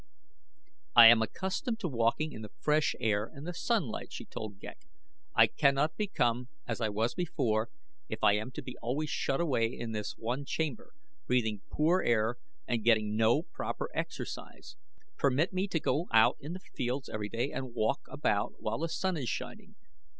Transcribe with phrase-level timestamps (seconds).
[0.95, 4.87] "I am accustomed to walking in the fresh air and the sunlight," she told Ghek.
[5.35, 7.69] "I cannot become as I was before
[8.09, 10.93] if I am to be always shut away in this one chamber,
[11.27, 12.37] breathing poor air
[12.67, 14.75] and getting no proper exercise.
[15.17, 18.89] Permit me to go out in the fields every day and walk about while the
[18.89, 19.75] sun is shining.